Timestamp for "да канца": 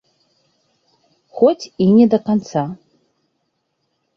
2.15-2.63